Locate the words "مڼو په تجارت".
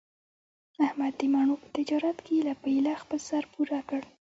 1.33-2.17